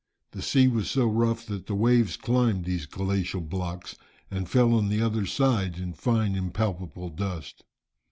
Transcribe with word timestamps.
The 0.31 0.41
sea 0.41 0.67
was 0.67 0.89
so 0.89 1.05
rough, 1.05 1.45
that 1.45 1.67
the 1.67 1.75
waves 1.75 2.17
climbed 2.17 2.65
these 2.65 2.87
glacial 2.87 3.39
blocks, 3.41 3.95
and 4.31 4.49
fell 4.49 4.73
on 4.73 4.89
the 4.89 4.99
other 4.99 5.27
side 5.27 5.77
in 5.77 5.93
fine 5.93 6.33
impalpable 6.35 7.09
dust. 7.09 7.63